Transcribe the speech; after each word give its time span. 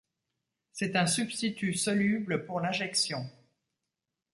C'est 0.71 0.95
un 0.95 1.05
substitut 1.05 1.75
soluble 1.75 2.45
pour 2.47 2.59
l'injection. 2.59 3.29